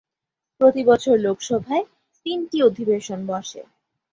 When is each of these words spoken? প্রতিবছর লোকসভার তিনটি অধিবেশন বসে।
প্রতিবছর 0.61 1.15
লোকসভার 1.17 1.81
তিনটি 2.25 2.57
অধিবেশন 2.63 3.19
বসে। 3.27 3.61